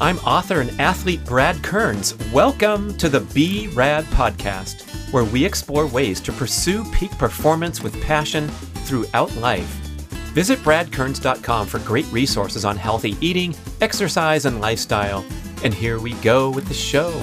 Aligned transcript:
I'm 0.00 0.18
author 0.18 0.60
and 0.60 0.80
athlete 0.80 1.24
Brad 1.24 1.62
Kearns. 1.62 2.16
Welcome 2.32 2.96
to 2.98 3.08
the 3.08 3.20
Be 3.20 3.68
Rad 3.68 4.04
podcast, 4.06 4.82
where 5.12 5.22
we 5.22 5.44
explore 5.44 5.86
ways 5.86 6.20
to 6.22 6.32
pursue 6.32 6.84
peak 6.90 7.12
performance 7.12 7.80
with 7.80 8.02
passion 8.02 8.48
throughout 8.48 9.32
life. 9.36 9.68
Visit 10.34 10.58
bradkearns.com 10.60 11.68
for 11.68 11.78
great 11.80 12.10
resources 12.10 12.64
on 12.64 12.76
healthy 12.76 13.16
eating, 13.20 13.54
exercise, 13.80 14.46
and 14.46 14.60
lifestyle. 14.60 15.24
And 15.62 15.72
here 15.72 16.00
we 16.00 16.14
go 16.14 16.50
with 16.50 16.66
the 16.66 16.74
show. 16.74 17.22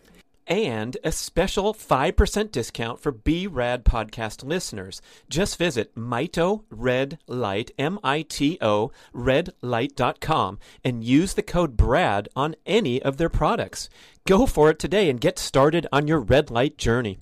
and 0.51 0.97
a 1.01 1.13
special 1.13 1.73
5% 1.73 2.51
discount 2.51 2.99
for 2.99 3.13
B-Rad 3.13 3.85
podcast 3.85 4.43
listeners. 4.43 5.01
Just 5.29 5.57
visit 5.57 5.95
Mito 5.95 6.65
Red 6.69 7.19
Light, 7.25 7.71
M-I-T-O, 7.79 8.91
redlight.com 9.15 10.59
and 10.83 11.03
use 11.05 11.33
the 11.35 11.41
code 11.41 11.77
BRAD 11.77 12.27
on 12.35 12.55
any 12.65 13.01
of 13.01 13.15
their 13.15 13.29
products. 13.29 13.87
Go 14.27 14.45
for 14.45 14.69
it 14.69 14.77
today 14.77 15.09
and 15.09 15.21
get 15.21 15.39
started 15.39 15.87
on 15.93 16.09
your 16.09 16.19
red 16.19 16.51
light 16.51 16.77
journey. 16.77 17.19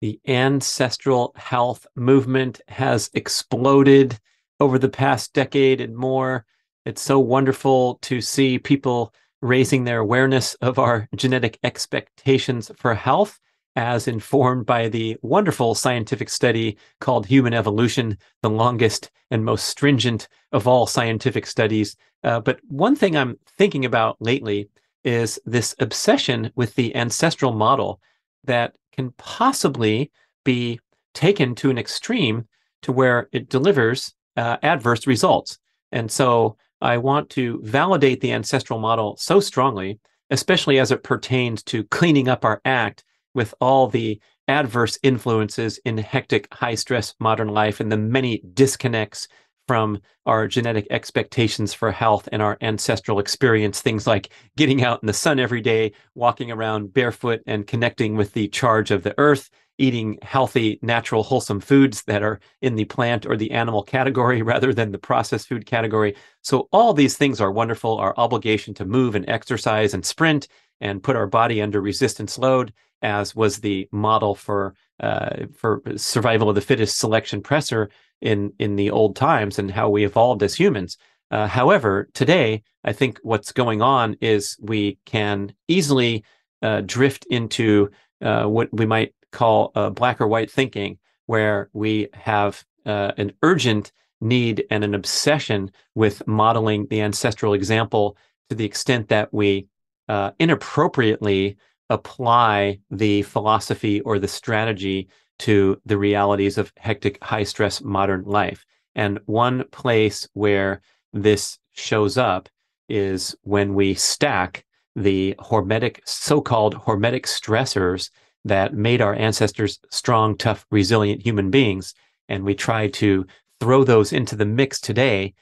The 0.00 0.20
ancestral 0.26 1.34
health 1.36 1.86
movement 1.94 2.60
has 2.66 3.08
exploded 3.14 4.18
over 4.58 4.80
the 4.80 4.88
past 4.88 5.32
decade 5.32 5.80
and 5.80 5.96
more. 5.96 6.44
It's 6.84 7.02
so 7.02 7.20
wonderful 7.20 8.00
to 8.02 8.20
see 8.20 8.58
people 8.58 9.14
raising 9.40 9.84
their 9.84 10.00
awareness 10.00 10.54
of 10.54 10.78
our 10.78 11.08
genetic 11.14 11.58
expectations 11.62 12.70
for 12.76 12.94
health 12.94 13.38
as 13.76 14.08
informed 14.08 14.66
by 14.66 14.88
the 14.88 15.16
wonderful 15.22 15.74
scientific 15.74 16.28
study 16.28 16.76
called 17.00 17.26
Human 17.26 17.54
Evolution, 17.54 18.18
the 18.42 18.50
longest 18.50 19.10
and 19.30 19.44
most 19.44 19.66
stringent 19.66 20.26
of 20.50 20.66
all 20.66 20.86
scientific 20.86 21.46
studies. 21.46 21.96
Uh, 22.24 22.40
but 22.40 22.58
one 22.66 22.96
thing 22.96 23.16
I'm 23.16 23.38
thinking 23.56 23.84
about 23.84 24.16
lately 24.20 24.68
is 25.04 25.38
this 25.46 25.76
obsession 25.78 26.50
with 26.56 26.74
the 26.74 26.94
ancestral 26.96 27.52
model 27.52 28.00
that 28.44 28.76
can 28.92 29.12
possibly 29.12 30.10
be 30.44 30.80
taken 31.14 31.54
to 31.54 31.70
an 31.70 31.78
extreme 31.78 32.48
to 32.82 32.90
where 32.90 33.28
it 33.32 33.48
delivers 33.48 34.12
uh, 34.36 34.56
adverse 34.62 35.06
results. 35.06 35.58
And 35.92 36.10
so 36.10 36.56
I 36.80 36.98
want 36.98 37.30
to 37.30 37.60
validate 37.62 38.20
the 38.20 38.32
ancestral 38.32 38.78
model 38.78 39.16
so 39.16 39.40
strongly, 39.40 39.98
especially 40.30 40.78
as 40.78 40.90
it 40.90 41.02
pertains 41.02 41.62
to 41.64 41.84
cleaning 41.84 42.28
up 42.28 42.44
our 42.44 42.60
act 42.64 43.04
with 43.34 43.54
all 43.60 43.88
the 43.88 44.20
adverse 44.46 44.98
influences 45.02 45.78
in 45.84 45.98
hectic, 45.98 46.48
high 46.52 46.74
stress 46.74 47.14
modern 47.20 47.48
life 47.48 47.80
and 47.80 47.92
the 47.92 47.96
many 47.96 48.42
disconnects 48.54 49.28
from 49.66 50.00
our 50.24 50.48
genetic 50.48 50.86
expectations 50.90 51.74
for 51.74 51.92
health 51.92 52.28
and 52.32 52.40
our 52.40 52.56
ancestral 52.62 53.18
experience. 53.18 53.82
Things 53.82 54.06
like 54.06 54.30
getting 54.56 54.82
out 54.82 55.02
in 55.02 55.06
the 55.06 55.12
sun 55.12 55.38
every 55.38 55.60
day, 55.60 55.92
walking 56.14 56.50
around 56.50 56.94
barefoot, 56.94 57.42
and 57.46 57.66
connecting 57.66 58.16
with 58.16 58.32
the 58.32 58.48
charge 58.48 58.90
of 58.90 59.02
the 59.02 59.14
earth 59.18 59.50
eating 59.78 60.18
healthy, 60.22 60.78
natural, 60.82 61.22
wholesome 61.22 61.60
foods 61.60 62.02
that 62.04 62.22
are 62.22 62.40
in 62.60 62.74
the 62.74 62.84
plant 62.84 63.24
or 63.26 63.36
the 63.36 63.50
animal 63.52 63.82
category 63.82 64.42
rather 64.52 64.72
than 64.74 64.92
the 64.92 64.98
processed 64.98 65.48
food 65.48 65.66
category. 65.66 66.14
So, 66.42 66.68
all 66.72 66.92
these 66.92 67.16
things 67.16 67.40
are 67.40 67.52
wonderful. 67.52 67.98
Our 67.98 68.14
obligation 68.16 68.74
to 68.74 68.84
move 68.84 69.14
and 69.14 69.28
exercise 69.28 69.94
and 69.94 70.04
sprint 70.04 70.48
and 70.80 71.02
put 71.02 71.16
our 71.16 71.26
body 71.26 71.60
under 71.62 71.80
resistance 71.80 72.38
load, 72.38 72.72
as 73.02 73.34
was 73.34 73.58
the 73.58 73.88
model 73.92 74.34
for 74.34 74.74
uh, 75.00 75.46
for 75.56 75.82
survival 75.96 76.48
of 76.48 76.54
the 76.54 76.60
fittest 76.60 76.98
selection 76.98 77.40
pressure 77.40 77.90
in 78.20 78.52
in 78.58 78.76
the 78.76 78.90
old 78.90 79.16
times 79.16 79.58
and 79.58 79.70
how 79.70 79.88
we 79.88 80.04
evolved 80.04 80.42
as 80.42 80.54
humans. 80.54 80.96
Uh, 81.30 81.46
however, 81.46 82.08
today 82.14 82.62
I 82.84 82.92
think 82.92 83.18
what's 83.22 83.52
going 83.52 83.82
on 83.82 84.16
is 84.20 84.56
we 84.60 84.98
can 85.04 85.52
easily 85.68 86.24
uh, 86.62 86.80
drift 86.80 87.26
into 87.30 87.90
uh, 88.22 88.44
what 88.44 88.68
we 88.72 88.86
might 88.86 89.14
call 89.32 89.72
uh, 89.74 89.90
black 89.90 90.20
or 90.20 90.26
white 90.26 90.50
thinking, 90.50 90.98
where 91.26 91.68
we 91.72 92.08
have 92.14 92.64
uh, 92.86 93.12
an 93.16 93.32
urgent 93.42 93.92
need 94.20 94.64
and 94.70 94.82
an 94.82 94.94
obsession 94.94 95.70
with 95.94 96.26
modeling 96.26 96.86
the 96.88 97.00
ancestral 97.00 97.54
example 97.54 98.16
to 98.48 98.54
the 98.54 98.64
extent 98.64 99.08
that 99.08 99.32
we 99.32 99.66
uh, 100.08 100.30
inappropriately 100.38 101.56
apply 101.90 102.78
the 102.90 103.22
philosophy 103.22 104.00
or 104.00 104.18
the 104.18 104.28
strategy 104.28 105.08
to 105.38 105.80
the 105.86 105.96
realities 105.96 106.58
of 106.58 106.72
hectic, 106.76 107.22
high 107.22 107.44
stress 107.44 107.80
modern 107.82 108.22
life. 108.24 108.64
And 108.94 109.20
one 109.26 109.64
place 109.70 110.28
where 110.32 110.80
this 111.12 111.58
shows 111.72 112.18
up 112.18 112.48
is 112.88 113.36
when 113.42 113.74
we 113.74 113.94
stack 113.94 114.64
the 114.96 115.34
hormetic, 115.38 116.00
so-called 116.04 116.74
hormetic 116.74 117.22
stressors 117.22 118.10
that 118.44 118.74
made 118.74 119.00
our 119.00 119.14
ancestors 119.14 119.78
strong, 119.90 120.36
tough, 120.36 120.66
resilient 120.70 121.24
human 121.24 121.50
beings, 121.50 121.94
and 122.28 122.44
we 122.44 122.54
try 122.54 122.88
to 122.88 123.26
throw 123.60 123.84
those 123.84 124.12
into 124.12 124.36
the 124.36 124.46
mix 124.46 124.80
today 124.80 125.34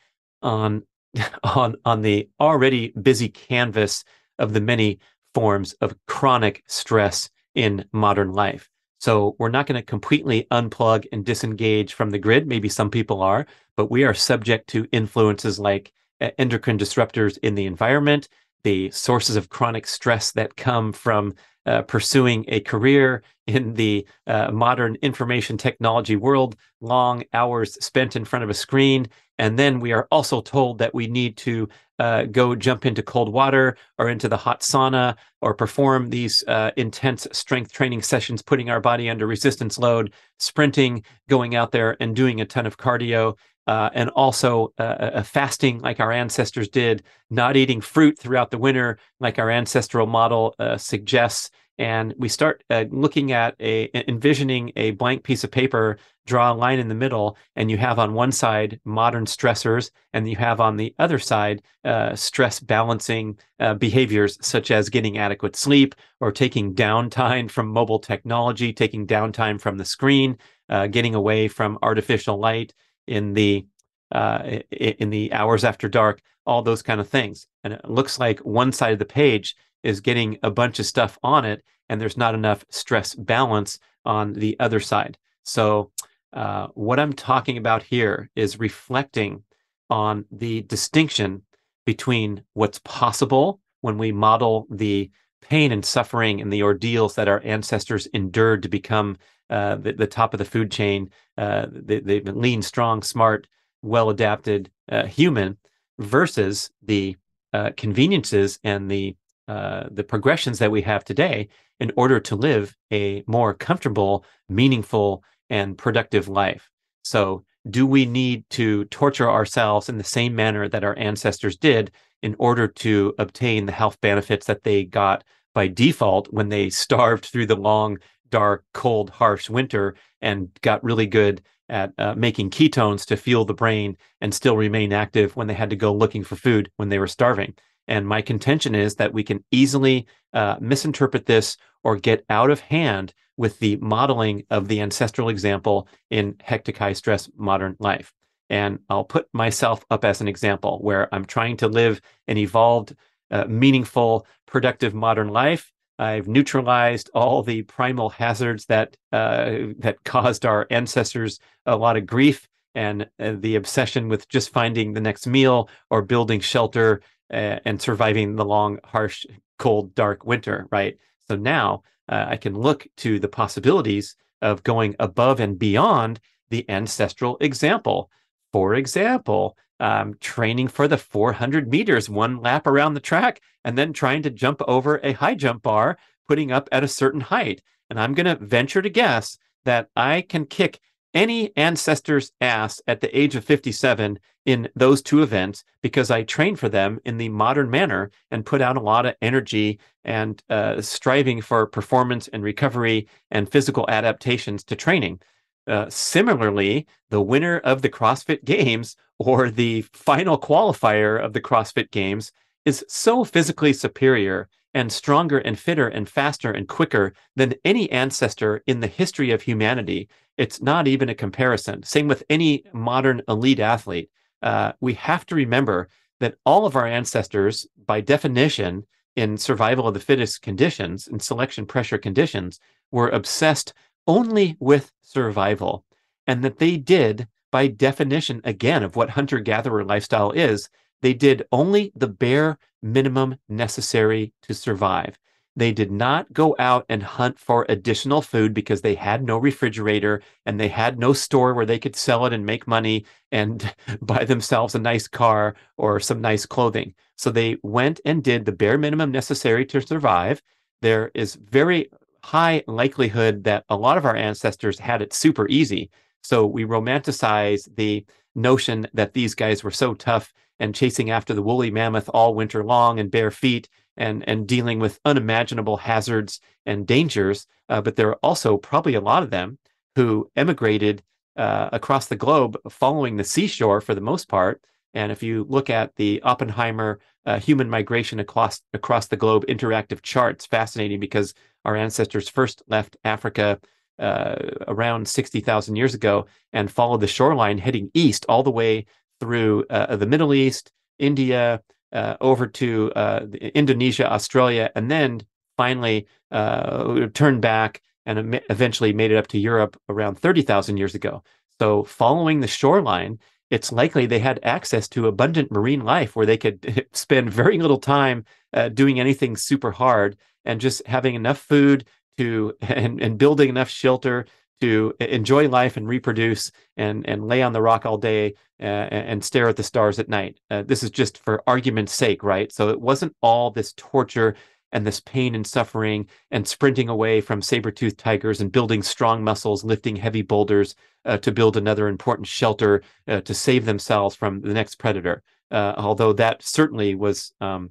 on 0.42 0.82
on 1.44 1.76
on 1.84 2.02
the 2.02 2.28
already 2.40 2.92
busy 3.00 3.28
canvas 3.28 4.04
of 4.38 4.52
the 4.52 4.60
many 4.60 4.98
forms 5.34 5.72
of 5.74 5.94
chronic 6.06 6.62
stress 6.66 7.30
in 7.54 7.84
modern 7.92 8.32
life. 8.32 8.70
So 8.98 9.36
we're 9.38 9.50
not 9.50 9.66
going 9.66 9.80
to 9.80 9.84
completely 9.84 10.46
unplug 10.50 11.04
and 11.12 11.24
disengage 11.24 11.92
from 11.92 12.10
the 12.10 12.18
grid. 12.18 12.46
Maybe 12.46 12.68
some 12.68 12.90
people 12.90 13.22
are, 13.22 13.46
but 13.76 13.90
we 13.90 14.04
are 14.04 14.14
subject 14.14 14.68
to 14.70 14.88
influences 14.92 15.58
like 15.58 15.92
uh, 16.20 16.30
endocrine 16.38 16.78
disruptors 16.78 17.38
in 17.42 17.54
the 17.54 17.66
environment, 17.66 18.28
the 18.64 18.90
sources 18.90 19.36
of 19.36 19.50
chronic 19.50 19.86
stress 19.86 20.32
that 20.32 20.56
come 20.56 20.92
from 20.92 21.34
uh, 21.66 21.82
pursuing 21.82 22.44
a 22.48 22.60
career 22.60 23.22
in 23.46 23.74
the 23.74 24.06
uh, 24.26 24.50
modern 24.50 24.96
information 25.02 25.56
technology 25.56 26.16
world, 26.16 26.56
long 26.80 27.22
hours 27.32 27.74
spent 27.84 28.16
in 28.16 28.24
front 28.24 28.42
of 28.42 28.50
a 28.50 28.54
screen. 28.54 29.06
And 29.38 29.58
then 29.58 29.80
we 29.80 29.92
are 29.92 30.08
also 30.10 30.40
told 30.40 30.78
that 30.78 30.94
we 30.94 31.06
need 31.06 31.36
to 31.38 31.68
uh, 31.98 32.24
go 32.24 32.54
jump 32.54 32.86
into 32.86 33.02
cold 33.02 33.32
water 33.32 33.76
or 33.98 34.08
into 34.08 34.28
the 34.28 34.36
hot 34.36 34.60
sauna 34.60 35.16
or 35.40 35.54
perform 35.54 36.10
these 36.10 36.44
uh, 36.48 36.70
intense 36.76 37.26
strength 37.32 37.72
training 37.72 38.02
sessions, 38.02 38.42
putting 38.42 38.70
our 38.70 38.80
body 38.80 39.08
under 39.08 39.26
resistance 39.26 39.78
load, 39.78 40.12
sprinting, 40.38 41.02
going 41.28 41.54
out 41.54 41.72
there 41.72 41.96
and 42.00 42.16
doing 42.16 42.40
a 42.40 42.46
ton 42.46 42.66
of 42.66 42.76
cardio. 42.76 43.36
Uh, 43.66 43.90
and 43.94 44.10
also 44.10 44.72
uh, 44.78 45.22
fasting 45.24 45.80
like 45.80 45.98
our 45.98 46.12
ancestors 46.12 46.68
did, 46.68 47.02
not 47.30 47.56
eating 47.56 47.80
fruit 47.80 48.16
throughout 48.16 48.52
the 48.52 48.58
winter 48.58 48.96
like 49.18 49.40
our 49.40 49.50
ancestral 49.50 50.06
model 50.06 50.54
uh, 50.60 50.76
suggests, 50.76 51.50
and 51.78 52.14
we 52.16 52.28
start 52.28 52.64
uh, 52.70 52.84
looking 52.90 53.32
at 53.32 53.54
a 53.60 53.90
envisioning 54.08 54.72
a 54.76 54.92
blank 54.92 55.22
piece 55.22 55.44
of 55.44 55.50
paper 55.50 55.98
draw 56.26 56.52
a 56.52 56.54
line 56.54 56.78
in 56.78 56.88
the 56.88 56.94
middle 56.94 57.36
and 57.54 57.70
you 57.70 57.76
have 57.76 57.98
on 57.98 58.12
one 58.12 58.32
side 58.32 58.80
modern 58.84 59.24
stressors 59.24 59.90
and 60.12 60.28
you 60.28 60.36
have 60.36 60.60
on 60.60 60.76
the 60.76 60.94
other 60.98 61.18
side 61.18 61.62
uh, 61.84 62.14
stress 62.14 62.58
balancing 62.58 63.38
uh, 63.60 63.74
behaviors 63.74 64.36
such 64.44 64.70
as 64.70 64.88
getting 64.88 65.18
adequate 65.18 65.54
sleep 65.54 65.94
or 66.20 66.32
taking 66.32 66.74
downtime 66.74 67.50
from 67.50 67.68
mobile 67.68 67.98
technology 67.98 68.72
taking 68.72 69.06
downtime 69.06 69.60
from 69.60 69.78
the 69.78 69.84
screen 69.84 70.36
uh, 70.68 70.86
getting 70.86 71.14
away 71.14 71.46
from 71.46 71.78
artificial 71.82 72.38
light 72.38 72.74
in 73.06 73.34
the 73.34 73.66
uh, 74.12 74.60
in 74.70 75.10
the 75.10 75.32
hours 75.32 75.64
after 75.64 75.88
dark 75.88 76.20
all 76.46 76.62
those 76.62 76.82
kind 76.82 77.00
of 77.00 77.08
things 77.08 77.48
and 77.64 77.72
it 77.72 77.90
looks 77.90 78.20
like 78.20 78.38
one 78.40 78.70
side 78.70 78.92
of 78.92 79.00
the 79.00 79.04
page 79.04 79.56
is 79.82 80.00
getting 80.00 80.38
a 80.42 80.50
bunch 80.50 80.78
of 80.78 80.86
stuff 80.86 81.18
on 81.22 81.44
it 81.44 81.62
and 81.88 82.00
there's 82.00 82.16
not 82.16 82.34
enough 82.34 82.64
stress 82.70 83.14
balance 83.14 83.78
on 84.04 84.32
the 84.32 84.56
other 84.60 84.80
side. 84.80 85.18
So, 85.44 85.90
uh, 86.32 86.68
what 86.74 87.00
I'm 87.00 87.12
talking 87.12 87.56
about 87.56 87.82
here 87.82 88.30
is 88.36 88.60
reflecting 88.60 89.42
on 89.88 90.24
the 90.30 90.62
distinction 90.62 91.42
between 91.86 92.42
what's 92.54 92.80
possible 92.80 93.60
when 93.80 93.96
we 93.96 94.12
model 94.12 94.66
the 94.70 95.10
pain 95.40 95.70
and 95.70 95.84
suffering 95.84 96.40
and 96.40 96.52
the 96.52 96.62
ordeals 96.62 97.14
that 97.14 97.28
our 97.28 97.40
ancestors 97.44 98.06
endured 98.06 98.62
to 98.64 98.68
become 98.68 99.16
uh, 99.50 99.76
the, 99.76 99.92
the, 99.92 100.06
top 100.06 100.34
of 100.34 100.38
the 100.38 100.44
food 100.44 100.70
chain, 100.70 101.10
uh, 101.38 101.66
the, 101.70 102.00
the 102.00 102.32
lean, 102.32 102.62
strong, 102.62 103.02
smart, 103.02 103.46
well 103.82 104.10
adapted 104.10 104.70
uh, 104.90 105.06
human, 105.06 105.56
versus 105.98 106.70
the 106.82 107.16
uh, 107.52 107.70
conveniences 107.76 108.58
and 108.64 108.90
the 108.90 109.16
uh, 109.48 109.84
the 109.92 110.02
progressions 110.02 110.58
that 110.58 110.72
we 110.72 110.82
have 110.82 111.04
today 111.04 111.48
in 111.78 111.92
order 111.96 112.18
to 112.18 112.34
live 112.34 112.76
a 112.92 113.22
more 113.28 113.54
comfortable, 113.54 114.24
meaningful, 114.48 115.22
and 115.48 115.78
productive 115.78 116.26
life. 116.26 116.68
So, 117.04 117.44
do 117.70 117.86
we 117.86 118.06
need 118.06 118.44
to 118.50 118.86
torture 118.86 119.30
ourselves 119.30 119.88
in 119.88 119.98
the 119.98 120.04
same 120.04 120.34
manner 120.34 120.68
that 120.68 120.82
our 120.82 120.98
ancestors 120.98 121.56
did 121.56 121.92
in 122.22 122.34
order 122.40 122.66
to 122.66 123.14
obtain 123.18 123.66
the 123.66 123.72
health 123.72 124.00
benefits 124.00 124.46
that 124.46 124.64
they 124.64 124.84
got 124.84 125.22
by 125.54 125.68
default 125.68 126.32
when 126.32 126.48
they 126.48 126.68
starved 126.84 127.26
through 127.26 127.46
the 127.46 127.56
long, 127.56 127.98
dark, 128.30 128.64
cold, 128.72 129.10
harsh 129.10 129.48
winter 129.50 129.94
and 130.20 130.48
got 130.62 130.82
really 130.84 131.06
good 131.06 131.42
at 131.68 131.92
uh, 131.98 132.14
making 132.14 132.50
ketones 132.50 133.04
to 133.06 133.16
fuel 133.16 133.44
the 133.44 133.54
brain 133.54 133.96
and 134.20 134.32
still 134.32 134.56
remain 134.56 134.92
active 134.92 135.34
when 135.36 135.46
they 135.46 135.54
had 135.54 135.70
to 135.70 135.76
go 135.76 135.92
looking 135.92 136.22
for 136.22 136.36
food 136.36 136.70
when 136.76 136.88
they 136.88 136.98
were 136.98 137.06
starving? 137.06 137.54
And 137.88 138.06
my 138.06 138.22
contention 138.22 138.74
is 138.74 138.96
that 138.96 139.12
we 139.12 139.22
can 139.22 139.44
easily 139.50 140.06
uh, 140.32 140.56
misinterpret 140.60 141.26
this 141.26 141.56
or 141.84 141.96
get 141.96 142.24
out 142.30 142.50
of 142.50 142.60
hand 142.60 143.14
with 143.36 143.58
the 143.58 143.76
modeling 143.76 144.44
of 144.50 144.68
the 144.68 144.80
ancestral 144.80 145.28
example 145.28 145.88
in 146.10 146.36
hectic 146.42 146.78
high 146.78 146.94
stress 146.94 147.28
modern 147.36 147.76
life. 147.78 148.12
And 148.48 148.78
I'll 148.88 149.04
put 149.04 149.28
myself 149.32 149.84
up 149.90 150.04
as 150.04 150.20
an 150.20 150.28
example 150.28 150.78
where 150.80 151.12
I'm 151.12 151.24
trying 151.24 151.56
to 151.58 151.68
live 151.68 152.00
an 152.28 152.38
evolved, 152.38 152.94
uh, 153.30 153.44
meaningful, 153.44 154.26
productive 154.46 154.94
modern 154.94 155.28
life. 155.28 155.72
I've 155.98 156.28
neutralized 156.28 157.10
all 157.14 157.42
the 157.42 157.62
primal 157.62 158.10
hazards 158.10 158.66
that 158.66 158.96
uh, 159.12 159.72
that 159.78 160.04
caused 160.04 160.44
our 160.44 160.66
ancestors 160.70 161.38
a 161.64 161.76
lot 161.76 161.96
of 161.96 162.06
grief 162.06 162.46
and 162.74 163.08
uh, 163.18 163.34
the 163.38 163.56
obsession 163.56 164.08
with 164.08 164.28
just 164.28 164.52
finding 164.52 164.92
the 164.92 165.00
next 165.00 165.26
meal 165.26 165.68
or 165.90 166.02
building 166.02 166.40
shelter 166.40 167.00
uh, 167.32 167.58
and 167.64 167.80
surviving 167.80 168.36
the 168.36 168.44
long, 168.44 168.78
harsh, 168.84 169.24
cold, 169.58 169.94
dark 169.94 170.24
winter, 170.26 170.68
right? 170.70 170.98
So 171.28 171.36
now 171.36 171.82
uh, 172.08 172.26
I 172.28 172.36
can 172.36 172.54
look 172.54 172.86
to 172.98 173.18
the 173.18 173.28
possibilities 173.28 174.14
of 174.42 174.62
going 174.62 174.94
above 174.98 175.40
and 175.40 175.58
beyond 175.58 176.20
the 176.50 176.68
ancestral 176.68 177.38
example. 177.40 178.10
For 178.52 178.74
example, 178.74 179.56
um, 179.80 180.14
training 180.20 180.68
for 180.68 180.88
the 180.88 180.98
400 180.98 181.70
meters, 181.70 182.08
one 182.08 182.40
lap 182.40 182.66
around 182.66 182.94
the 182.94 183.00
track, 183.00 183.40
and 183.64 183.76
then 183.76 183.92
trying 183.92 184.22
to 184.22 184.30
jump 184.30 184.62
over 184.66 185.00
a 185.02 185.12
high 185.12 185.34
jump 185.34 185.62
bar, 185.62 185.98
putting 186.28 186.52
up 186.52 186.68
at 186.72 186.84
a 186.84 186.88
certain 186.88 187.20
height. 187.20 187.62
And 187.90 188.00
I'm 188.00 188.14
going 188.14 188.26
to 188.26 188.44
venture 188.44 188.82
to 188.82 188.90
guess 188.90 189.38
that 189.64 189.88
I 189.96 190.22
can 190.22 190.46
kick 190.46 190.80
any 191.14 191.56
ancestor's 191.56 192.30
ass 192.40 192.80
at 192.86 193.00
the 193.00 193.18
age 193.18 193.36
of 193.36 193.44
57 193.44 194.18
in 194.44 194.68
those 194.76 195.02
two 195.02 195.22
events 195.22 195.64
because 195.82 196.10
I 196.10 196.22
trained 196.22 196.58
for 196.58 196.68
them 196.68 197.00
in 197.04 197.16
the 197.16 197.30
modern 197.30 197.70
manner 197.70 198.10
and 198.30 198.44
put 198.44 198.60
out 198.60 198.76
a 198.76 198.82
lot 198.82 199.06
of 199.06 199.16
energy 199.22 199.80
and 200.04 200.40
uh, 200.50 200.80
striving 200.82 201.40
for 201.40 201.66
performance 201.66 202.28
and 202.28 202.42
recovery 202.42 203.08
and 203.30 203.50
physical 203.50 203.86
adaptations 203.88 204.62
to 204.64 204.76
training. 204.76 205.20
Uh, 205.66 205.86
similarly, 205.88 206.86
the 207.10 207.20
winner 207.20 207.58
of 207.58 207.82
the 207.82 207.88
CrossFit 207.88 208.44
Games 208.44 208.96
or 209.18 209.50
the 209.50 209.82
final 209.92 210.38
qualifier 210.38 211.22
of 211.22 211.32
the 211.32 211.40
CrossFit 211.40 211.90
Games 211.90 212.32
is 212.64 212.84
so 212.88 213.24
physically 213.24 213.72
superior 213.72 214.48
and 214.74 214.92
stronger 214.92 215.38
and 215.38 215.58
fitter 215.58 215.88
and 215.88 216.08
faster 216.08 216.50
and 216.50 216.68
quicker 216.68 217.14
than 217.34 217.54
any 217.64 217.90
ancestor 217.90 218.62
in 218.66 218.80
the 218.80 218.86
history 218.86 219.30
of 219.30 219.42
humanity. 219.42 220.08
It's 220.36 220.60
not 220.60 220.86
even 220.86 221.08
a 221.08 221.14
comparison. 221.14 221.82
Same 221.82 222.08
with 222.08 222.22
any 222.28 222.64
modern 222.72 223.22
elite 223.26 223.60
athlete. 223.60 224.10
Uh, 224.42 224.72
we 224.80 224.94
have 224.94 225.24
to 225.26 225.34
remember 225.34 225.88
that 226.20 226.36
all 226.44 226.66
of 226.66 226.76
our 226.76 226.86
ancestors, 226.86 227.66
by 227.86 228.00
definition, 228.00 228.86
in 229.16 229.38
survival 229.38 229.88
of 229.88 229.94
the 229.94 230.00
fittest 230.00 230.42
conditions, 230.42 231.08
in 231.08 231.20
selection 231.20 231.64
pressure 231.64 231.98
conditions, 231.98 232.60
were 232.90 233.08
obsessed 233.08 233.72
only 234.06 234.56
with 234.60 234.92
survival. 235.02 235.84
And 236.26 236.42
that 236.44 236.58
they 236.58 236.76
did, 236.76 237.28
by 237.50 237.68
definition, 237.68 238.40
again, 238.44 238.82
of 238.82 238.96
what 238.96 239.10
hunter 239.10 239.40
gatherer 239.40 239.84
lifestyle 239.84 240.32
is, 240.32 240.68
they 241.02 241.14
did 241.14 241.46
only 241.52 241.92
the 241.94 242.08
bare 242.08 242.58
minimum 242.82 243.36
necessary 243.48 244.32
to 244.42 244.54
survive. 244.54 245.18
They 245.56 245.72
did 245.72 245.90
not 245.90 246.32
go 246.34 246.54
out 246.58 246.84
and 246.90 247.02
hunt 247.02 247.38
for 247.38 247.64
additional 247.68 248.20
food 248.20 248.52
because 248.52 248.82
they 248.82 248.94
had 248.94 249.24
no 249.24 249.38
refrigerator 249.38 250.22
and 250.44 250.60
they 250.60 250.68
had 250.68 250.98
no 250.98 251.14
store 251.14 251.54
where 251.54 251.64
they 251.64 251.78
could 251.78 251.96
sell 251.96 252.26
it 252.26 252.34
and 252.34 252.44
make 252.44 252.66
money 252.66 253.06
and 253.32 253.74
buy 254.02 254.24
themselves 254.24 254.74
a 254.74 254.78
nice 254.78 255.08
car 255.08 255.56
or 255.78 255.98
some 255.98 256.20
nice 256.20 256.44
clothing. 256.44 256.94
So 257.16 257.30
they 257.30 257.56
went 257.62 258.00
and 258.04 258.22
did 258.22 258.44
the 258.44 258.52
bare 258.52 258.76
minimum 258.76 259.10
necessary 259.10 259.64
to 259.66 259.80
survive. 259.80 260.42
There 260.82 261.10
is 261.14 261.36
very 261.36 261.88
high 262.34 262.62
likelihood 262.66 263.44
that 263.44 263.64
a 263.68 263.76
lot 263.76 263.98
of 263.98 264.04
our 264.04 264.16
ancestors 264.16 264.78
had 264.78 265.00
it 265.02 265.12
super 265.12 265.46
easy. 265.48 265.90
So 266.22 266.36
we 266.56 266.64
romanticize 266.64 267.62
the 267.76 268.04
notion 268.34 268.78
that 268.98 269.12
these 269.12 269.34
guys 269.36 269.62
were 269.62 269.76
so 269.82 269.94
tough 269.94 270.32
and 270.58 270.74
chasing 270.74 271.10
after 271.10 271.34
the 271.34 271.42
woolly 271.42 271.70
mammoth 271.70 272.08
all 272.12 272.34
winter 272.34 272.62
long 272.64 272.98
and 273.00 273.10
bare 273.10 273.30
feet 273.30 273.68
and 273.96 274.28
and 274.28 274.48
dealing 274.48 274.78
with 274.80 275.00
unimaginable 275.04 275.76
hazards 275.76 276.40
and 276.64 276.86
dangers. 276.86 277.46
Uh, 277.68 277.80
but 277.80 277.94
there 277.96 278.10
are 278.12 278.20
also 278.22 278.58
probably 278.70 278.96
a 278.96 279.06
lot 279.12 279.22
of 279.22 279.30
them 279.30 279.58
who 279.96 280.28
emigrated 280.34 281.02
uh, 281.36 281.68
across 281.72 282.08
the 282.08 282.16
globe, 282.24 282.56
following 282.68 283.16
the 283.16 283.24
seashore 283.24 283.80
for 283.80 283.94
the 283.94 284.08
most 284.10 284.26
part, 284.28 284.56
And 284.96 285.12
if 285.12 285.22
you 285.22 285.44
look 285.50 285.68
at 285.68 285.94
the 285.96 286.22
Oppenheimer 286.22 287.00
uh, 287.26 287.38
human 287.38 287.68
migration 287.68 288.18
across 288.18 288.62
across 288.72 289.08
the 289.08 289.16
globe 289.16 289.44
interactive 289.46 290.00
charts, 290.00 290.46
fascinating 290.46 291.00
because 291.00 291.34
our 291.66 291.76
ancestors 291.76 292.28
first 292.28 292.62
left 292.68 292.96
Africa 293.04 293.60
uh, 293.98 294.36
around 294.68 295.08
60,000 295.08 295.76
years 295.76 295.94
ago 295.94 296.26
and 296.52 296.70
followed 296.70 297.00
the 297.00 297.06
shoreline 297.06 297.58
heading 297.58 297.90
east 297.92 298.24
all 298.28 298.42
the 298.42 298.50
way 298.50 298.86
through 299.20 299.64
uh, 299.68 299.96
the 299.96 300.06
Middle 300.06 300.32
East, 300.32 300.70
India, 300.98 301.60
uh, 301.92 302.16
over 302.20 302.46
to 302.46 302.92
uh, 302.94 303.26
Indonesia, 303.54 304.10
Australia, 304.10 304.70
and 304.74 304.90
then 304.90 305.20
finally 305.56 306.06
uh, 306.30 307.06
turned 307.14 307.40
back 307.40 307.82
and 308.04 308.40
eventually 308.50 308.92
made 308.92 309.10
it 309.10 309.16
up 309.16 309.26
to 309.28 309.38
Europe 309.38 309.80
around 309.88 310.18
30,000 310.18 310.76
years 310.76 310.94
ago. 310.94 311.22
So, 311.58 311.84
following 311.84 312.40
the 312.40 312.46
shoreline, 312.46 313.18
it's 313.50 313.72
likely 313.72 314.06
they 314.06 314.18
had 314.18 314.40
access 314.42 314.88
to 314.88 315.06
abundant 315.06 315.50
marine 315.50 315.84
life 315.84 316.14
where 316.14 316.26
they 316.26 316.36
could 316.36 316.86
spend 316.92 317.32
very 317.32 317.58
little 317.58 317.78
time 317.78 318.24
uh, 318.52 318.68
doing 318.68 319.00
anything 319.00 319.36
super 319.36 319.72
hard 319.72 320.16
and 320.46 320.60
just 320.60 320.86
having 320.86 321.14
enough 321.14 321.38
food 321.38 321.86
to 322.18 322.54
and, 322.60 323.00
and 323.00 323.18
building 323.18 323.48
enough 323.48 323.68
shelter 323.68 324.26
to 324.60 324.94
enjoy 325.00 325.48
life 325.48 325.76
and 325.76 325.86
reproduce 325.86 326.50
and 326.76 327.06
and 327.06 327.26
lay 327.26 327.42
on 327.42 327.52
the 327.52 327.60
rock 327.60 327.84
all 327.84 327.98
day 327.98 328.34
uh, 328.60 328.64
and 328.64 329.22
stare 329.22 329.48
at 329.48 329.56
the 329.56 329.62
stars 329.62 329.98
at 329.98 330.08
night. 330.08 330.40
Uh, 330.50 330.62
this 330.62 330.82
is 330.82 330.90
just 330.90 331.18
for 331.18 331.42
argument's 331.46 331.92
sake, 331.92 332.22
right? 332.22 332.50
So 332.52 332.70
it 332.70 332.80
wasn't 332.80 333.14
all 333.20 333.50
this 333.50 333.74
torture 333.76 334.34
and 334.72 334.86
this 334.86 335.00
pain 335.00 335.34
and 335.34 335.46
suffering 335.46 336.08
and 336.30 336.46
sprinting 336.46 336.88
away 336.88 337.20
from 337.20 337.40
saber-toothed 337.40 337.98
tigers 337.98 338.40
and 338.40 338.50
building 338.50 338.82
strong 338.82 339.22
muscles, 339.22 339.64
lifting 339.64 339.96
heavy 339.96 340.22
boulders 340.22 340.74
uh, 341.04 341.18
to 341.18 341.32
build 341.32 341.56
another 341.56 341.86
important 341.86 342.26
shelter 342.26 342.82
uh, 343.08 343.20
to 343.20 343.34
save 343.34 343.64
themselves 343.64 344.16
from 344.16 344.40
the 344.40 344.54
next 344.54 344.76
predator. 344.76 345.22
Uh, 345.50 345.74
although 345.76 346.12
that 346.12 346.42
certainly 346.42 346.94
was 346.94 347.32
um, 347.40 347.70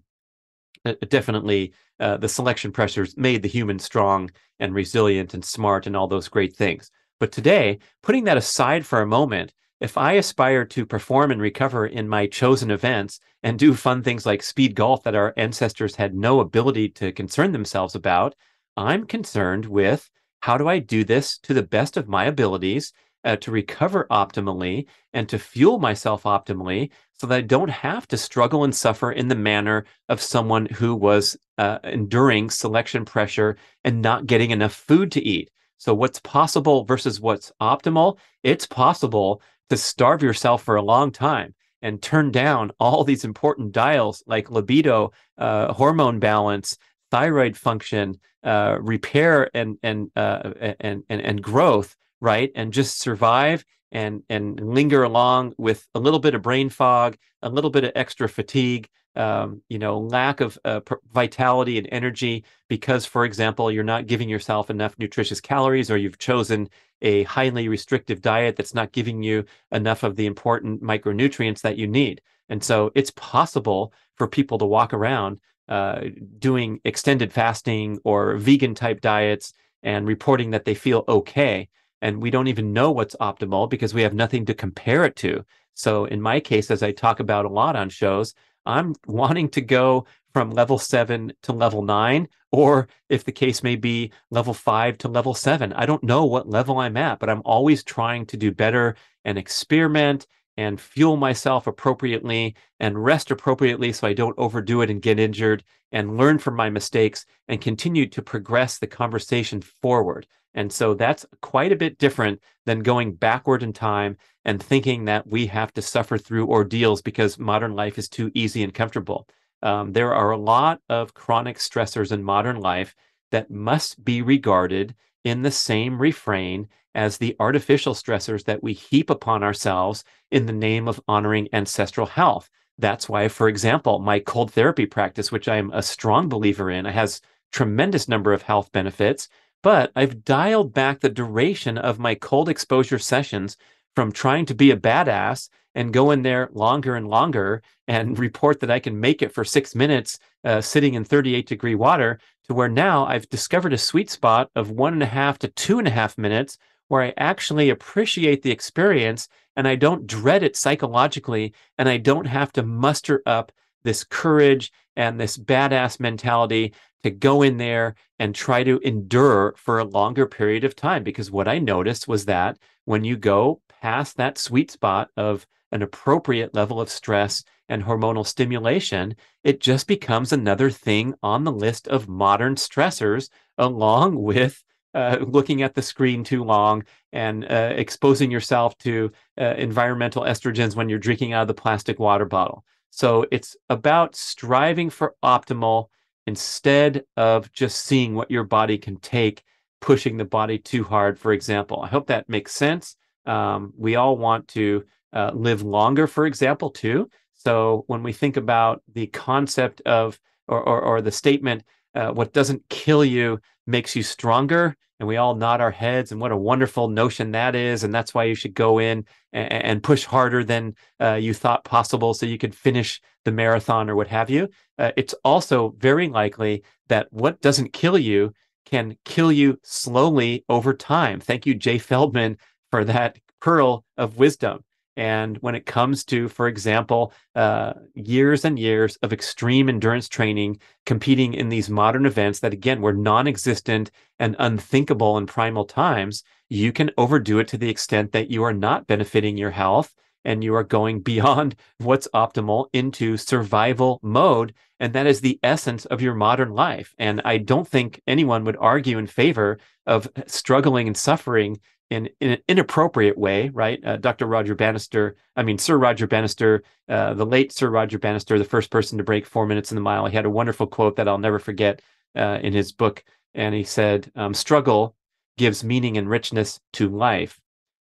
definitely 1.10 1.74
uh, 2.00 2.18
the 2.18 2.30
selection 2.30 2.72
pressures 2.72 3.18
made 3.18 3.42
the 3.42 3.50
human 3.50 3.80
strong 3.80 4.32
and 4.60 4.74
resilient 4.74 5.34
and 5.34 5.44
smart 5.44 5.88
and 5.88 5.96
all 5.96 6.08
those 6.08 6.28
great 6.28 6.56
things. 6.56 6.92
But 7.20 7.32
today, 7.32 7.80
putting 8.04 8.26
that 8.26 8.38
aside 8.38 8.86
for 8.86 9.02
a 9.02 9.08
moment, 9.08 9.54
if 9.82 9.98
I 9.98 10.14
aspire 10.14 10.66
to 10.66 10.86
perform 10.86 11.32
and 11.32 11.42
recover 11.42 11.86
in 11.86 12.08
my 12.08 12.28
chosen 12.28 12.72
events 12.72 13.20
and 13.44 13.60
do 13.60 13.74
fun 13.74 14.04
things 14.04 14.26
like 14.26 14.42
speed 14.42 14.76
golf 14.76 15.04
that 15.04 15.16
our 15.16 15.34
ancestors 15.38 15.96
had 15.96 16.16
no 16.16 16.40
ability 16.40 16.90
to 16.90 17.12
concern 17.12 17.52
themselves 17.52 17.96
about, 17.96 18.36
I'm 18.78 19.06
concerned 19.06 19.66
with 19.66 20.10
how 20.42 20.58
do 20.58 20.68
I 20.68 20.80
do 20.80 21.04
this 21.04 21.38
to 21.40 21.54
the 21.54 21.64
best 21.64 21.98
of 21.98 22.08
my 22.08 22.26
abilities 22.26 22.94
uh, 23.26 23.36
to 23.38 23.52
recover 23.52 24.08
optimally 24.10 24.86
and 25.14 25.28
to 25.28 25.40
fuel 25.40 25.80
myself 25.80 26.24
optimally 26.24 26.92
so 27.14 27.28
that 27.28 27.38
I 27.38 27.42
don't 27.42 27.70
have 27.70 28.08
to 28.10 28.18
struggle 28.18 28.64
and 28.64 28.74
suffer 28.74 29.12
in 29.12 29.28
the 29.28 29.36
manner 29.36 29.86
of 30.10 30.22
someone 30.22 30.68
who 30.68 30.96
was 30.96 31.36
uh, 31.58 31.80
enduring 31.84 32.50
selection 32.50 33.04
pressure 33.04 33.58
and 33.84 34.02
not 34.02 34.28
getting 34.28 34.52
enough 34.52 34.74
food 34.74 35.12
to 35.14 35.24
eat. 35.24 35.50
So, 35.78 35.94
what's 35.94 36.20
possible 36.22 36.86
versus 36.86 37.20
what's 37.20 37.52
optimal? 37.62 38.18
It's 38.44 38.66
possible 38.66 39.42
to 39.70 39.78
starve 39.78 40.22
yourself 40.22 40.64
for 40.64 40.76
a 40.76 40.82
long 40.82 41.12
time 41.12 41.54
and 41.82 42.02
turn 42.02 42.32
down 42.32 42.72
all 42.80 43.04
these 43.04 43.26
important 43.26 43.72
dials 43.72 44.24
like 44.28 44.52
libido, 44.52 45.12
uh, 45.38 45.74
hormone 45.74 46.20
balance, 46.20 46.78
thyroid 47.12 47.58
function, 47.58 48.20
uh, 48.44 48.78
repair, 48.82 49.50
and 49.54 49.78
and, 49.84 50.12
uh, 50.16 50.54
and 50.80 51.04
and 51.10 51.22
and 51.22 51.44
growth, 51.44 51.96
right? 52.26 52.52
And 52.56 52.74
just 52.74 53.00
survive 53.00 53.64
and 53.92 54.24
and 54.30 54.60
linger 54.60 55.04
along 55.04 55.54
with 55.58 55.88
a 55.96 56.00
little 56.00 56.20
bit 56.20 56.34
of 56.34 56.42
brain 56.42 56.70
fog, 56.70 57.16
a 57.42 57.50
little 57.50 57.70
bit 57.70 57.84
of 57.86 57.92
extra 57.96 58.28
fatigue, 58.28 58.90
um, 59.16 59.62
you 59.70 59.80
know, 59.80 60.00
lack 60.00 60.42
of 60.42 60.58
uh, 60.66 60.82
vitality 61.14 61.78
and 61.78 61.88
energy 61.92 62.44
because, 62.68 63.06
for 63.06 63.24
example, 63.24 63.72
you're 63.72 63.84
not 63.84 64.08
giving 64.08 64.28
yourself 64.28 64.70
enough 64.70 64.98
nutritious 64.98 65.40
calories, 65.40 65.90
or 65.90 65.98
you've 65.98 66.18
chosen 66.18 66.68
a 67.02 67.24
highly 67.24 67.68
restrictive 67.68 68.22
diet 68.22 68.56
that's 68.56 68.74
not 68.74 68.92
giving 68.92 69.22
you 69.22 69.46
enough 69.72 70.04
of 70.04 70.16
the 70.16 70.26
important 70.26 70.82
micronutrients 70.82 71.62
that 71.62 71.78
you 71.78 71.88
need. 71.88 72.22
And 72.50 72.64
so, 72.64 72.92
it's 72.96 73.12
possible 73.12 73.94
for 74.16 74.28
people 74.28 74.58
to 74.58 74.66
walk 74.66 74.94
around 74.94 75.40
uh, 75.70 76.02
doing 76.40 76.80
extended 76.84 77.32
fasting 77.32 78.00
or 78.04 78.38
vegan 78.38 78.76
type 78.76 79.02
diets 79.02 79.54
and 79.84 80.08
reporting 80.08 80.52
that 80.52 80.66
they 80.66 80.74
feel 80.74 81.06
okay. 81.08 81.70
And 82.02 82.22
we 82.22 82.30
don't 82.30 82.48
even 82.48 82.74
know 82.74 82.92
what's 82.92 83.16
optimal 83.16 83.70
because 83.70 83.94
we 83.94 84.02
have 84.02 84.14
nothing 84.14 84.46
to 84.46 84.54
compare 84.54 85.06
it 85.06 85.16
to. 85.18 85.46
So, 85.74 86.06
in 86.06 86.22
my 86.22 86.40
case, 86.40 86.72
as 86.72 86.84
I 86.84 86.92
talk 86.92 87.20
about 87.20 87.46
a 87.46 87.50
lot 87.50 87.76
on 87.76 87.90
shows, 87.90 88.34
I'm 88.66 88.96
wanting 89.08 89.50
to 89.50 89.62
go 89.62 90.06
from 90.34 90.52
level 90.52 90.78
seven 90.78 91.32
to 91.44 91.54
level 91.54 91.82
nine, 91.82 92.28
or 92.52 92.88
if 93.10 93.24
the 93.24 93.32
case 93.32 93.64
may 93.64 93.76
be, 93.76 94.12
level 94.32 94.54
five 94.54 94.98
to 95.00 95.08
level 95.08 95.34
seven. 95.34 95.72
I 95.74 95.86
don't 95.86 96.04
know 96.04 96.26
what 96.26 96.50
level 96.50 96.80
I'm 96.80 96.98
at, 96.98 97.20
but 97.20 97.30
I'm 97.30 97.42
always 97.46 97.84
trying 97.84 98.26
to 98.28 98.38
do 98.38 98.52
better 98.52 98.96
and 99.24 99.38
experiment 99.38 100.28
and 100.58 100.80
fuel 100.80 101.18
myself 101.18 101.68
appropriately 101.68 102.56
and 102.80 103.04
rest 103.04 103.32
appropriately 103.32 103.92
so 103.92 104.08
I 104.08 104.14
don't 104.14 104.38
overdo 104.38 104.82
it 104.82 104.90
and 104.90 105.02
get 105.02 105.20
injured 105.20 105.64
and 105.92 106.18
learn 106.18 106.38
from 106.38 106.56
my 106.56 106.70
mistakes 106.70 107.26
and 107.48 107.60
continue 107.62 108.08
to 108.08 108.22
progress 108.22 108.78
the 108.78 108.88
conversation 108.88 109.62
forward. 109.62 110.28
And 110.56 110.72
so 110.72 110.94
that's 110.94 111.26
quite 111.42 111.72
a 111.72 111.76
bit 111.76 112.00
different 112.00 112.42
than 112.66 112.80
going 112.80 113.14
backward 113.14 113.62
in 113.62 113.74
time 113.74 114.18
and 114.46 114.62
thinking 114.62 115.06
that 115.06 115.28
we 115.28 115.46
have 115.48 115.74
to 115.74 115.82
suffer 115.82 116.18
through 116.18 116.48
ordeals 116.48 117.02
because 117.02 117.38
modern 117.38 117.76
life 117.76 118.00
is 118.00 118.10
too 118.10 118.32
easy 118.34 118.64
and 118.64 118.74
comfortable. 118.74 119.28
Um, 119.62 119.92
there 119.92 120.14
are 120.14 120.32
a 120.32 120.38
lot 120.38 120.80
of 120.90 121.14
chronic 121.14 121.58
stressors 121.58 122.12
in 122.12 122.24
modern 122.24 122.62
life 122.62 122.96
that 123.32 123.52
must 123.52 124.04
be 124.04 124.22
regarded 124.22 124.96
in 125.26 125.42
the 125.42 125.52
same 125.52 126.02
refrain 126.02 126.70
as 126.94 127.18
the 127.18 127.36
artificial 127.40 127.94
stressors 127.94 128.46
that 128.46 128.64
we 128.64 128.72
heap 128.72 129.10
upon 129.10 129.44
ourselves 129.44 130.06
in 130.32 130.46
the 130.46 130.54
name 130.54 130.88
of 130.88 131.02
honoring 131.08 131.50
ancestral 131.52 132.08
health. 132.08 132.50
That's 132.78 133.10
why, 133.10 133.28
for 133.28 133.50
example, 133.50 134.00
my 134.00 134.20
cold 134.20 134.54
therapy 134.54 134.86
practice, 134.86 135.32
which 135.32 135.50
I'm 135.50 135.72
a 135.72 135.82
strong 135.82 136.30
believer 136.30 136.70
in, 136.70 136.86
has 136.86 137.20
tremendous 137.52 138.08
number 138.08 138.34
of 138.34 138.44
health 138.44 138.72
benefits 138.72 139.28
but 139.66 139.92
I've 139.96 140.24
dialed 140.24 140.76
back 140.76 141.00
the 141.00 141.10
duration 141.10 141.80
of 141.80 141.98
my 141.98 142.14
cold 142.14 142.50
exposure 142.50 143.00
sessions 143.00 143.58
from 143.96 144.12
trying 144.12 144.46
to 144.46 144.54
be 144.54 144.70
a 144.70 144.78
badass 144.78 145.50
and 145.74 145.92
go 145.92 146.12
in 146.12 146.22
there 146.22 146.50
longer 146.54 146.96
and 146.96 147.08
longer 147.08 147.64
and 147.88 148.20
report 148.20 148.60
that 148.60 148.70
I 148.70 148.80
can 148.80 149.00
make 149.00 149.24
it 149.24 149.34
for 149.34 149.44
six 149.44 149.74
minutes 149.74 150.20
uh, 150.44 150.62
sitting 150.62 150.94
in 150.94 151.04
38 151.04 151.48
degree 151.48 151.74
water 151.74 152.20
to 152.48 152.54
where 152.54 152.70
now 152.70 153.08
I've 153.08 153.28
discovered 153.30 153.74
a 153.74 153.80
sweet 153.80 154.12
spot 154.12 154.52
of 154.56 154.70
one 154.70 154.94
and 154.94 155.02
a 155.02 155.08
half 155.08 155.40
to 155.40 155.48
two 155.48 155.80
and 155.80 155.88
a 155.88 155.92
half 155.92 156.16
minutes 156.16 156.60
where 156.90 157.02
I 157.02 157.16
actually 157.18 157.72
appreciate 157.72 158.44
the 158.44 158.52
experience 158.52 159.28
and 159.56 159.68
I 159.68 159.74
don't 159.78 160.06
dread 160.06 160.44
it 160.44 160.56
psychologically 160.56 161.56
and 161.80 161.90
I 161.90 161.98
don't 161.98 162.28
have 162.28 162.54
to 162.54 162.62
muster 162.62 163.24
up 163.26 163.52
this 163.84 164.04
courage 164.04 164.72
and 164.96 165.20
this 165.20 165.40
badass 165.40 166.00
mentality 166.00 166.74
to 167.06 167.12
go 167.12 167.44
in 167.44 167.58
there 167.58 167.94
and 168.18 168.34
try 168.34 168.64
to 168.64 168.80
endure 168.80 169.54
for 169.58 169.78
a 169.78 169.86
longer 169.86 170.26
period 170.26 170.64
of 170.64 170.76
time. 170.76 171.04
Because 171.04 171.30
what 171.30 171.48
I 171.48 171.60
noticed 171.60 172.08
was 172.08 172.26
that 172.26 172.58
when 172.86 173.04
you 173.04 173.16
go 173.16 173.62
past 173.82 174.18
that 174.18 174.40
sweet 174.40 174.72
spot 174.72 175.12
of 175.16 175.46
an 175.72 175.84
appropriate 175.84 176.56
level 176.56 176.82
of 176.82 176.90
stress 176.90 177.44
and 177.70 177.84
hormonal 177.84 178.26
stimulation, 178.26 179.16
it 179.44 179.60
just 179.60 179.88
becomes 179.88 180.34
another 180.34 180.72
thing 180.72 181.14
on 181.22 181.44
the 181.44 181.52
list 181.52 181.88
of 181.88 182.10
modern 182.10 182.56
stressors, 182.56 183.30
along 183.60 184.16
with 184.24 184.64
uh, 184.96 185.18
looking 185.28 185.62
at 185.62 185.76
the 185.76 185.84
screen 185.84 186.24
too 186.24 186.44
long 186.44 186.84
and 187.14 187.46
uh, 187.46 187.74
exposing 187.76 188.32
yourself 188.32 188.76
to 188.80 189.12
uh, 189.40 189.54
environmental 189.58 190.24
estrogens 190.24 190.76
when 190.76 190.90
you're 190.90 190.98
drinking 190.98 191.34
out 191.34 191.44
of 191.44 191.48
the 191.50 191.54
plastic 191.54 192.00
water 192.00 192.26
bottle. 192.26 192.66
So 192.90 193.28
it's 193.30 193.56
about 193.70 194.16
striving 194.16 194.90
for 194.90 195.14
optimal 195.24 195.90
instead 196.28 197.04
of 197.18 197.52
just 197.52 197.86
seeing 197.86 198.16
what 198.16 198.32
your 198.32 198.44
body 198.44 198.78
can 198.78 198.98
take, 198.98 199.44
pushing 199.82 200.18
the 200.18 200.26
body 200.26 200.58
too 200.58 200.84
hard, 200.84 201.20
for 201.20 201.32
example. 201.32 201.82
I 201.82 201.88
hope 201.88 202.08
that 202.08 202.30
makes 202.30 202.54
sense. 202.54 202.96
Um, 203.26 203.74
we 203.78 203.96
all 203.96 204.18
want 204.18 204.48
to 204.50 204.84
uh, 205.14 205.32
live 205.34 205.62
longer, 205.62 206.08
for 206.08 206.26
example, 206.26 206.70
too. 206.70 207.10
So 207.34 207.84
when 207.88 208.02
we 208.04 208.14
think 208.14 208.38
about 208.38 208.82
the 208.94 209.08
concept 209.08 209.82
of 209.82 210.20
or, 210.48 210.62
or, 210.62 210.82
or 210.82 211.02
the 211.02 211.12
statement, 211.12 211.64
uh, 211.94 212.12
what 212.12 212.34
doesn't 212.34 212.68
kill 212.70 213.06
you 213.06 213.40
makes 213.68 213.96
you 213.96 214.04
stronger, 214.04 214.76
and 215.00 215.08
we 215.08 215.18
all 215.18 215.36
nod 215.36 215.62
our 215.62 215.72
heads 215.72 216.12
and 216.12 216.22
what 216.22 216.32
a 216.32 216.38
wonderful 216.38 216.88
notion 216.88 217.32
that 217.32 217.56
is 217.56 217.84
and 217.84 217.94
that's 217.94 218.14
why 218.14 218.24
you 218.24 218.36
should 218.36 218.54
go 218.54 218.80
in 218.80 219.06
and, 219.34 219.52
and 219.52 219.84
push 219.84 220.06
harder 220.06 220.44
than 220.44 220.74
uh, 221.02 221.14
you 221.14 221.34
thought 221.34 221.64
possible 221.64 222.14
so 222.14 222.26
you 222.26 222.38
could 222.38 222.56
finish 222.56 223.02
the 223.26 223.32
marathon 223.32 223.90
or 223.90 223.96
what 223.96 224.08
have 224.08 224.30
you. 224.30 224.48
Uh, 224.78 224.92
it's 224.96 225.16
also 225.24 225.76
very 225.78 226.08
likely 226.08 226.64
that 226.88 227.08
what 227.12 227.42
doesn't 227.42 227.74
kill 227.74 227.98
you 227.98 228.34
can 228.66 228.98
kill 229.06 229.32
you 229.32 229.60
slowly 229.64 230.44
over 230.50 230.74
time. 230.74 231.20
Thank 231.20 231.46
you 231.46 231.56
jay 231.56 231.78
feldman 231.78 232.38
for 232.72 232.84
that 232.86 233.18
pearl 233.40 233.84
of 233.98 234.18
wisdom 234.18 234.64
And 234.98 235.38
when 235.38 235.56
it 235.56 235.66
comes 235.66 236.06
to, 236.06 236.30
for 236.30 236.48
example, 236.48 237.14
uh, 237.36 237.74
years 237.94 238.46
and 238.46 238.58
years 238.58 238.98
of 238.98 239.12
extreme 239.12 239.68
endurance 239.68 240.08
training, 240.08 240.60
competing 240.86 241.34
in 241.34 241.50
these 241.50 241.70
modern 241.70 242.06
events 242.06 242.40
that, 242.40 242.54
again, 242.54 242.82
were 242.82 242.94
non 242.94 243.28
existent 243.28 243.92
and 244.20 244.36
unthinkable 244.40 245.18
in 245.18 245.26
primal 245.26 245.66
times, 245.66 246.24
you 246.50 246.72
can 246.72 246.92
overdo 246.98 247.40
it 247.40 247.48
to 247.50 247.58
the 247.58 247.70
extent 247.70 248.12
that 248.14 248.30
you 248.30 248.44
are 248.44 248.54
not 248.54 248.88
benefiting 248.88 249.38
your 249.38 249.52
health 249.52 249.94
and 250.26 250.44
you 250.44 250.56
are 250.56 250.64
going 250.64 251.00
beyond 251.02 251.56
what's 251.78 252.08
optimal 252.14 252.68
into 252.74 253.16
survival 253.16 254.00
mode. 254.02 254.54
And 254.80 254.92
that 254.94 255.08
is 255.08 255.22
the 255.22 255.40
essence 255.42 255.86
of 255.86 256.02
your 256.02 256.16
modern 256.16 256.50
life. 256.50 256.94
And 256.98 257.22
I 257.24 257.38
don't 257.38 257.68
think 257.68 258.02
anyone 258.08 258.44
would 258.44 258.58
argue 258.58 258.98
in 258.98 259.08
favor 259.08 259.60
of 259.86 260.10
struggling 260.28 260.88
and 260.88 260.98
suffering 260.98 261.60
in, 261.90 262.10
in 262.20 262.32
an 262.32 262.40
inappropriate 262.48 263.18
way, 263.18 263.50
right? 263.50 263.80
Uh, 263.86 263.98
Dr. 263.98 264.26
Roger 264.26 264.56
Bannister, 264.56 265.16
I 265.36 265.44
mean, 265.44 265.58
Sir 265.58 265.78
Roger 265.78 266.08
Bannister, 266.08 266.64
uh, 266.90 267.14
the 267.14 267.26
late 267.26 267.52
Sir 267.52 267.70
Roger 267.70 268.00
Bannister, 268.00 268.38
the 268.38 268.46
first 268.46 268.72
person 268.72 268.98
to 268.98 269.04
break 269.04 269.26
four 269.26 269.46
minutes 269.46 269.72
in 269.72 269.76
the 269.76 269.82
mile, 269.82 270.06
he 270.08 270.16
had 270.16 270.26
a 270.26 270.30
wonderful 270.30 270.68
quote 270.68 270.96
that 270.96 271.08
I'll 271.08 271.18
never 271.18 271.40
forget 271.40 271.82
uh, 272.16 272.40
in 272.42 272.54
his 272.54 272.72
book. 272.72 273.04
And 273.34 273.54
he 273.54 273.64
said, 273.64 274.12
um, 274.16 274.34
Struggle 274.34 274.96
gives 275.38 275.64
meaning 275.64 275.98
and 275.98 276.10
richness 276.10 276.60
to 276.74 276.90
life. 276.90 277.40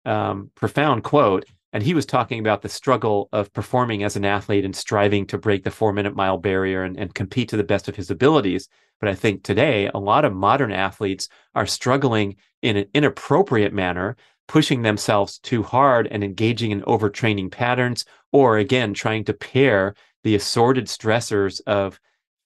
Um, 0.04 0.50
profound 0.54 1.02
quote. 1.04 1.46
And 1.72 1.82
he 1.82 1.94
was 1.94 2.06
talking 2.06 2.40
about 2.40 2.62
the 2.62 2.68
struggle 2.68 3.28
of 3.32 3.52
performing 3.52 4.02
as 4.02 4.16
an 4.16 4.24
athlete 4.24 4.64
and 4.64 4.74
striving 4.74 5.26
to 5.26 5.38
break 5.38 5.64
the 5.64 5.70
four 5.70 5.92
minute 5.92 6.16
mile 6.16 6.38
barrier 6.38 6.82
and, 6.82 6.98
and 6.98 7.14
compete 7.14 7.50
to 7.50 7.56
the 7.56 7.64
best 7.64 7.88
of 7.88 7.96
his 7.96 8.10
abilities. 8.10 8.68
But 9.00 9.10
I 9.10 9.14
think 9.14 9.42
today, 9.42 9.90
a 9.94 9.98
lot 9.98 10.24
of 10.24 10.34
modern 10.34 10.72
athletes 10.72 11.28
are 11.54 11.66
struggling 11.66 12.36
in 12.62 12.76
an 12.76 12.86
inappropriate 12.94 13.72
manner, 13.72 14.16
pushing 14.48 14.82
themselves 14.82 15.38
too 15.38 15.62
hard 15.62 16.06
and 16.06 16.24
engaging 16.24 16.70
in 16.70 16.82
overtraining 16.82 17.50
patterns, 17.50 18.04
or 18.32 18.58
again, 18.58 18.94
trying 18.94 19.24
to 19.24 19.34
pair 19.34 19.94
the 20.24 20.34
assorted 20.34 20.86
stressors 20.86 21.60
of 21.66 22.00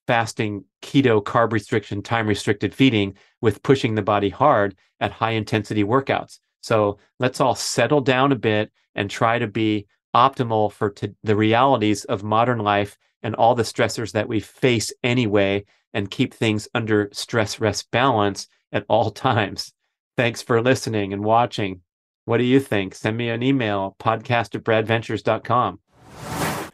fasting, 0.07 0.65
keto, 0.83 1.23
carb 1.23 1.53
restriction, 1.53 2.03
time 2.03 2.27
restricted 2.27 2.75
feeding 2.75 3.15
with 3.41 3.63
pushing 3.63 3.95
the 3.95 4.03
body 4.03 4.29
hard 4.29 4.75
at 5.01 5.13
high 5.13 5.31
intensity 5.31 5.85
workouts. 5.85 6.41
So 6.63 6.99
let's 7.19 7.41
all 7.41 7.55
settle 7.55 8.01
down 8.01 8.33
a 8.33 8.37
bit 8.37 8.73
and 8.95 9.11
try 9.11 9.39
to 9.39 9.47
be 9.47 9.87
optimal 10.15 10.73
for 10.73 10.91
t- 10.91 11.11
the 11.23 11.37
realities 11.37 12.05
of 12.05 12.23
modern 12.23 12.59
life 12.59 12.97
and 13.23 13.35
all 13.35 13.55
the 13.55 13.63
stressors 13.63 14.13
that 14.13 14.29
we 14.29 14.41
face 14.41 14.93
anyway 15.03 15.65
and 15.95 16.11
keep 16.11 16.35
things 16.35 16.69
under 16.75 17.09
stress 17.13 17.61
rest 17.61 17.91
balance 17.91 18.49
at 18.73 18.85
all 18.89 19.11
times. 19.29 19.73
Thanks 20.17 20.43
for 20.43 20.63
listening 20.63 21.13
and 21.13 21.25
watching. 21.25 21.81
What 22.25 22.39
do 22.39 22.45
you 22.45 22.61
think? 22.61 22.95
Send 22.95 23.17
me 23.17 23.29
an 23.31 23.43
email, 23.43 23.97
podcast 23.99 24.55
at 24.55 24.63
bradventures.com. 24.63 25.81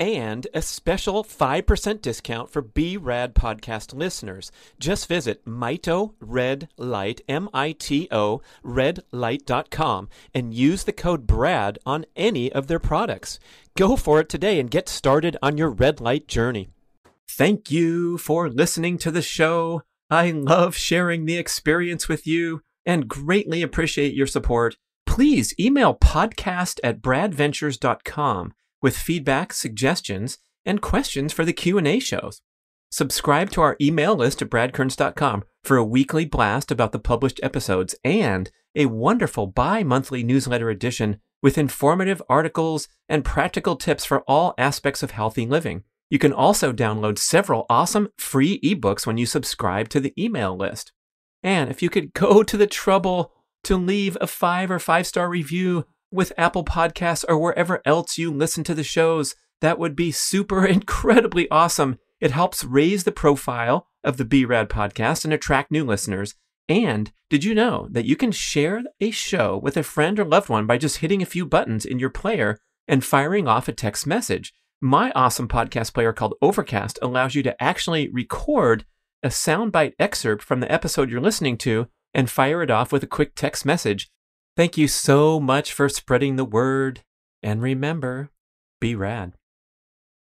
and 0.00 0.46
a 0.54 0.62
special 0.62 1.22
5% 1.22 2.00
discount 2.00 2.50
for 2.50 2.62
B-Rad 2.62 3.34
podcast 3.34 3.94
listeners. 3.94 4.50
Just 4.78 5.06
visit 5.06 5.44
Mito 5.44 6.14
Red 6.18 6.70
Light, 6.78 7.20
M-I-T-O, 7.28 8.40
redlight.com 8.64 10.08
and 10.34 10.54
use 10.54 10.84
the 10.84 10.92
code 10.92 11.26
BRAD 11.26 11.78
on 11.84 12.06
any 12.16 12.50
of 12.50 12.66
their 12.66 12.78
products. 12.78 13.38
Go 13.76 13.94
for 13.94 14.20
it 14.20 14.30
today 14.30 14.58
and 14.58 14.70
get 14.70 14.88
started 14.88 15.36
on 15.42 15.58
your 15.58 15.70
red 15.70 16.00
light 16.00 16.26
journey. 16.26 16.70
Thank 17.28 17.70
you 17.70 18.16
for 18.18 18.48
listening 18.48 18.96
to 18.98 19.10
the 19.10 19.22
show. 19.22 19.82
I 20.08 20.30
love 20.30 20.74
sharing 20.74 21.26
the 21.26 21.36
experience 21.36 22.08
with 22.08 22.26
you 22.26 22.62
and 22.86 23.06
greatly 23.06 23.62
appreciate 23.62 24.14
your 24.14 24.26
support. 24.26 24.76
Please 25.06 25.54
email 25.60 25.94
podcast 25.94 26.80
at 26.82 27.02
bradventures.com 27.02 28.54
with 28.82 28.96
feedback, 28.96 29.52
suggestions, 29.52 30.38
and 30.64 30.82
questions 30.82 31.32
for 31.32 31.44
the 31.44 31.52
Q&A 31.52 31.98
shows. 31.98 32.42
Subscribe 32.90 33.50
to 33.50 33.60
our 33.60 33.76
email 33.80 34.16
list 34.16 34.42
at 34.42 34.50
bradkearns.com 34.50 35.44
for 35.62 35.76
a 35.76 35.84
weekly 35.84 36.24
blast 36.24 36.70
about 36.70 36.92
the 36.92 36.98
published 36.98 37.38
episodes 37.42 37.94
and 38.04 38.50
a 38.74 38.86
wonderful 38.86 39.46
bi-monthly 39.46 40.24
newsletter 40.24 40.70
edition 40.70 41.20
with 41.42 41.56
informative 41.56 42.20
articles 42.28 42.88
and 43.08 43.24
practical 43.24 43.76
tips 43.76 44.04
for 44.04 44.22
all 44.22 44.54
aspects 44.58 45.02
of 45.02 45.12
healthy 45.12 45.46
living. 45.46 45.84
You 46.10 46.18
can 46.18 46.32
also 46.32 46.72
download 46.72 47.18
several 47.18 47.66
awesome 47.70 48.08
free 48.18 48.60
ebooks 48.60 49.06
when 49.06 49.16
you 49.16 49.26
subscribe 49.26 49.88
to 49.90 50.00
the 50.00 50.12
email 50.22 50.56
list. 50.56 50.92
And 51.42 51.70
if 51.70 51.82
you 51.82 51.88
could 51.88 52.12
go 52.12 52.42
to 52.42 52.56
the 52.56 52.66
trouble 52.66 53.32
to 53.64 53.76
leave 53.76 54.18
a 54.20 54.26
five 54.26 54.70
or 54.70 54.78
five 54.78 55.06
star 55.06 55.28
review 55.28 55.86
with 56.10 56.32
Apple 56.36 56.64
Podcasts 56.64 57.24
or 57.28 57.38
wherever 57.38 57.80
else 57.84 58.18
you 58.18 58.32
listen 58.32 58.64
to 58.64 58.74
the 58.74 58.84
shows. 58.84 59.34
That 59.60 59.78
would 59.78 59.94
be 59.94 60.12
super 60.12 60.66
incredibly 60.76 61.50
awesome. 61.50 61.98
It 62.20 62.30
helps 62.30 62.64
raise 62.64 63.04
the 63.04 63.12
profile 63.12 63.86
of 64.04 64.16
the 64.16 64.24
BRAD 64.24 64.68
podcast 64.68 65.24
and 65.24 65.32
attract 65.32 65.70
new 65.70 65.84
listeners. 65.84 66.34
And 66.68 67.12
did 67.28 67.44
you 67.44 67.54
know 67.54 67.88
that 67.90 68.04
you 68.04 68.16
can 68.16 68.32
share 68.32 68.82
a 69.00 69.10
show 69.10 69.58
with 69.58 69.76
a 69.76 69.82
friend 69.82 70.18
or 70.20 70.24
loved 70.24 70.48
one 70.48 70.66
by 70.66 70.78
just 70.78 70.98
hitting 70.98 71.22
a 71.22 71.26
few 71.26 71.44
buttons 71.44 71.84
in 71.84 71.98
your 71.98 72.10
player 72.10 72.58
and 72.86 73.04
firing 73.04 73.48
off 73.48 73.68
a 73.68 73.72
text 73.72 74.06
message? 74.06 74.52
My 74.80 75.10
awesome 75.12 75.48
podcast 75.48 75.92
player 75.92 76.12
called 76.12 76.34
Overcast 76.40 76.98
allows 77.02 77.34
you 77.34 77.42
to 77.42 77.62
actually 77.62 78.08
record 78.08 78.84
a 79.22 79.28
soundbite 79.28 79.92
excerpt 79.98 80.42
from 80.42 80.60
the 80.60 80.72
episode 80.72 81.10
you're 81.10 81.20
listening 81.20 81.58
to 81.58 81.88
and 82.14 82.30
fire 82.30 82.62
it 82.62 82.70
off 82.70 82.92
with 82.92 83.02
a 83.02 83.08
quick 83.08 83.34
text 83.34 83.66
message. 83.66 84.10
Thank 84.60 84.76
you 84.76 84.88
so 84.88 85.40
much 85.40 85.72
for 85.72 85.88
spreading 85.88 86.36
the 86.36 86.44
word. 86.44 87.00
And 87.42 87.62
remember, 87.62 88.28
be 88.78 88.94
rad. 88.94 89.32